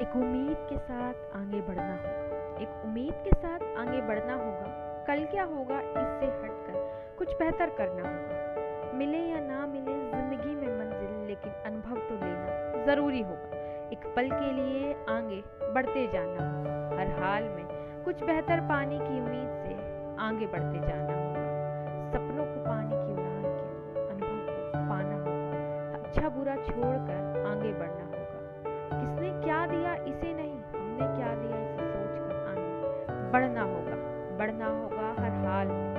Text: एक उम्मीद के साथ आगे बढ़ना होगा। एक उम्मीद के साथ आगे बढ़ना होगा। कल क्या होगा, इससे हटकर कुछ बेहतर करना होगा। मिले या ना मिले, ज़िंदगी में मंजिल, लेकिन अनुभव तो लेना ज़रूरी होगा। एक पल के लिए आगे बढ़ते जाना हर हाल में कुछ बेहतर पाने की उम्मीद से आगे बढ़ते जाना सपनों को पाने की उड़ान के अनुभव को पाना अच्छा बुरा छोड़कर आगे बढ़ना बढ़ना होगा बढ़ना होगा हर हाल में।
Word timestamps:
एक 0.00 0.16
उम्मीद 0.16 0.56
के 0.68 0.76
साथ 0.78 1.14
आगे 1.36 1.60
बढ़ना 1.60 1.94
होगा। 1.94 2.60
एक 2.62 2.84
उम्मीद 2.84 3.14
के 3.24 3.30
साथ 3.30 3.62
आगे 3.78 4.00
बढ़ना 4.00 4.34
होगा। 4.34 4.68
कल 5.06 5.24
क्या 5.24 5.44
होगा, 5.44 5.78
इससे 5.80 6.26
हटकर 6.26 7.16
कुछ 7.18 7.32
बेहतर 7.38 7.70
करना 7.78 8.02
होगा। 8.02 8.96
मिले 8.98 9.18
या 9.18 9.40
ना 9.40 9.66
मिले, 9.66 9.96
ज़िंदगी 10.10 10.54
में 10.54 10.78
मंजिल, 10.78 11.12
लेकिन 11.26 11.52
अनुभव 11.66 11.96
तो 12.08 12.14
लेना 12.14 12.84
ज़रूरी 12.86 13.20
होगा। 13.22 13.58
एक 13.92 14.06
पल 14.16 14.28
के 14.28 14.52
लिए 14.52 14.92
आगे 15.08 15.42
बढ़ते 15.74 16.06
जाना 16.12 16.48
हर 17.00 17.10
हाल 17.20 17.44
में 17.44 17.64
कुछ 18.04 18.22
बेहतर 18.22 18.60
पाने 18.68 18.98
की 18.98 19.20
उम्मीद 19.20 19.50
से 19.64 19.74
आगे 20.22 20.46
बढ़ते 20.46 20.78
जाना 20.78 21.18
सपनों 22.12 22.44
को 22.44 22.64
पाने 22.64 22.96
की 22.96 23.12
उड़ान 23.12 23.42
के 23.42 24.08
अनुभव 24.08 24.38
को 24.46 24.86
पाना 24.90 25.16
अच्छा 25.98 26.28
बुरा 26.28 26.56
छोड़कर 26.56 27.46
आगे 27.46 27.72
बढ़ना 27.72 28.19
बढ़ना 33.32 33.62
होगा 33.62 33.96
बढ़ना 34.38 34.66
होगा 34.66 35.08
हर 35.18 35.32
हाल 35.46 35.68
में। 35.68 35.89